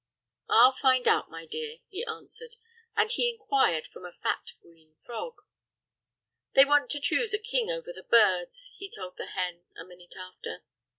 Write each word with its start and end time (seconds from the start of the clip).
"I'll 0.49 0.71
find 0.71 1.07
out, 1.07 1.29
my 1.29 1.45
dear," 1.45 1.77
he 1.89 2.03
answered, 2.03 2.55
and 2.95 3.11
he 3.11 3.29
inquired 3.29 3.85
from 3.85 4.03
a 4.03 4.11
fat, 4.23 4.53
green 4.59 4.95
frog. 4.95 5.35
"They 6.55 6.65
want 6.65 6.89
to 6.89 6.99
choose 6.99 7.35
a 7.35 7.37
king 7.37 7.69
over 7.69 7.93
the 7.93 8.01
birds," 8.09 8.71
he 8.73 8.89
told 8.89 9.17
the 9.17 9.27
hen, 9.27 9.65
a 9.79 9.85
minute 9.85 10.15
after. 10.17 10.63